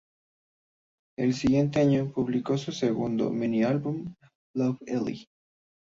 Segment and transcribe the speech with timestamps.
[1.19, 4.15] Al siguiente año, publicó su segundo mini-álbum,
[4.55, 5.27] "Lov-Elly".